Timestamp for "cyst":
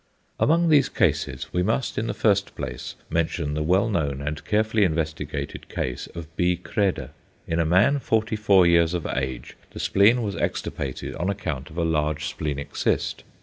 12.75-13.23